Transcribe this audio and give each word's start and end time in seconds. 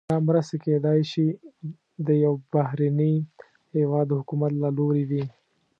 دا 0.09 0.15
مرستې 0.27 0.57
کیدای 0.65 0.99
شي 1.11 1.27
د 2.07 2.09
یو 2.25 2.33
بهرني 2.53 3.13
هیواد 3.77 4.05
د 4.09 4.13
حکومت 4.19 4.51
له 4.63 4.69
لوري 4.77 5.03
وي. 5.09 5.23